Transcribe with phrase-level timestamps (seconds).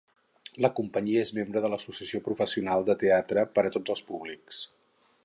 [0.65, 4.65] La companyia és membre de l'Associació Professional de Teatre per a Tots els Públics.